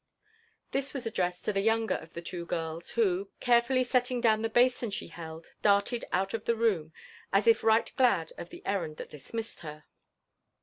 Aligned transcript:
This 0.71 0.95
was 0.95 1.05
addressed 1.05 1.45
to 1.45 1.53
the 1.53 1.61
younger 1.61 1.93
of 1.93 2.15
the 2.15 2.23
two 2.23 2.43
girls, 2.47 2.89
who, 2.97 3.29
carefully 3.39 3.83
setting 3.83 4.19
down 4.19 4.41
the 4.41 4.49
basin 4.49 4.89
She 4.89 5.09
held, 5.09 5.51
darted 5.61 6.05
out 6.11 6.33
of 6.33 6.45
the 6.45 6.55
room, 6.55 6.91
as 7.31 7.45
if 7.45 7.63
right 7.63 7.91
glad 7.95 8.33
of 8.35 8.49
the 8.49 8.65
errand 8.65 8.97
that 8.97 9.11
dismissed 9.11 9.59
her. 9.59 9.83